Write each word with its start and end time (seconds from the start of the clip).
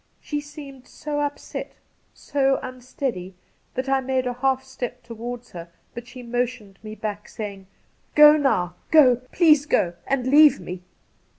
She 0.19 0.41
seemed 0.41 0.87
so 0.87 1.19
upset, 1.19 1.73
so 2.11 2.59
unsteady, 2.63 3.35
that 3.75 3.87
I 3.87 3.99
made 4.01 4.25
a 4.25 4.33
half 4.33 4.63
step 4.63 5.03
towards 5.03 5.51
her, 5.51 5.69
but 5.93 6.07
she 6.07 6.23
motioned 6.23 6.79
me 6.81 6.95
back, 6.95 7.27
saying:' 7.29 7.67
Go 8.15 8.35
now— 8.35 8.73
go! 8.89 9.17
Please 9.31 9.67
go, 9.67 9.93
and 10.07 10.25
leave 10.25 10.59
me.' 10.59 10.81